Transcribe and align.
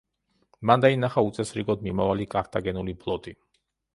მან 0.69 0.83
დაინახა 0.85 1.23
უწესრიგოდ 1.27 1.85
მიმავალი 1.87 2.27
კართაგენული 2.33 2.95
ფლოტი. 3.05 3.37